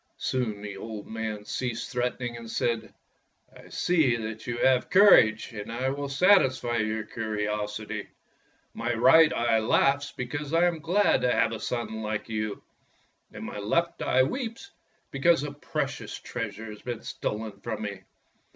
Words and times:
Soon 0.17 0.63
the 0.63 0.77
old 0.77 1.05
man 1.05 1.45
ceased 1.45 1.91
threatening 1.91 2.35
and 2.35 2.49
said: 2.49 2.91
''I 3.55 3.71
see 3.71 4.15
that 4.15 4.47
you 4.47 4.57
have 4.57 4.89
courage, 4.89 5.53
and 5.53 5.71
I 5.71 5.91
will 5.91 6.09
satisfy 6.09 6.77
your 6.77 7.03
curiosity. 7.03 8.07
My 8.73 8.95
right 8.95 9.31
eye 9.31 9.59
laughs 9.59 10.11
because 10.11 10.55
I 10.55 10.65
am 10.65 10.79
glad 10.79 11.21
to 11.21 11.31
have 11.31 11.51
a 11.51 11.59
son 11.59 12.01
like 12.01 12.29
you, 12.29 12.63
and 13.31 13.45
my 13.45 13.59
left 13.59 14.01
eye 14.01 14.23
weeps 14.23 14.71
because 15.11 15.43
a 15.43 15.51
precious 15.51 16.17
treasure 16.17 16.65
has 16.71 16.81
been 16.81 17.03
stolen 17.03 17.59
from 17.61 17.83
me. 17.83 18.01